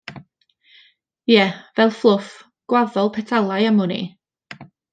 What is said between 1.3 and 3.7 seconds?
Ie, fel fflwff, gwaddol petalau